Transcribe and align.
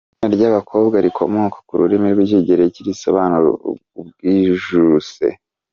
Ni 0.17 0.17
izina 0.25 0.35
ry’abakobwa 0.35 0.95
rikomoka 1.05 1.57
ku 1.67 1.73
rurimi 1.79 2.07
rw’ikigereki 2.15 2.79
risobanura 2.87 3.47
“Uwijuse”. 3.99 5.25